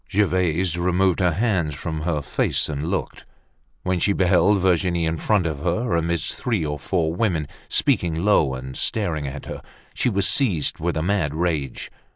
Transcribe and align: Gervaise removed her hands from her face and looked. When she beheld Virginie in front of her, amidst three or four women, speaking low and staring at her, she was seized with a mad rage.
Gervaise 0.09 0.79
removed 0.79 1.19
her 1.19 1.33
hands 1.33 1.75
from 1.75 2.01
her 2.01 2.23
face 2.23 2.67
and 2.67 2.87
looked. 2.87 3.23
When 3.83 3.99
she 3.99 4.13
beheld 4.13 4.57
Virginie 4.57 5.05
in 5.05 5.17
front 5.17 5.45
of 5.45 5.59
her, 5.59 5.95
amidst 5.95 6.33
three 6.33 6.65
or 6.65 6.79
four 6.79 7.13
women, 7.13 7.47
speaking 7.69 8.15
low 8.25 8.55
and 8.55 8.75
staring 8.75 9.27
at 9.27 9.45
her, 9.45 9.61
she 9.93 10.09
was 10.09 10.27
seized 10.27 10.79
with 10.79 10.97
a 10.97 11.03
mad 11.03 11.35
rage. 11.35 11.91